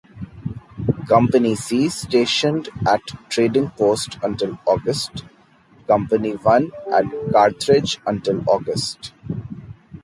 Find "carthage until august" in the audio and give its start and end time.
7.31-9.13